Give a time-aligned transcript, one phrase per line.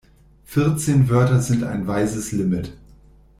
[0.45, 2.73] Vierzehn Wörter sind ein weises Limit.